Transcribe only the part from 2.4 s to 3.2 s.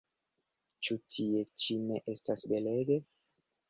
belege?